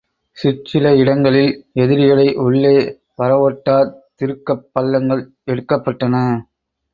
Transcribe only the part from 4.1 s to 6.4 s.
திருக்கப் பள்ளங்கள் எடுக்கப்பட்டன.